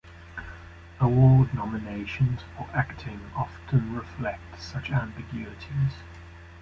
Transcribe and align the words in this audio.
Award 0.99 1.53
nominations 1.53 2.41
for 2.57 2.67
acting 2.73 3.19
often 3.35 3.93
reflect 3.95 4.59
such 4.59 4.89
ambiguities. 4.89 5.93